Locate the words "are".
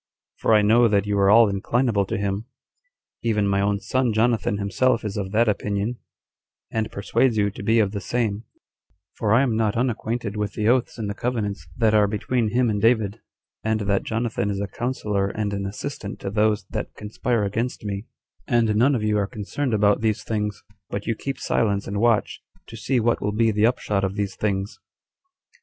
1.19-1.29, 11.93-12.07, 19.19-19.27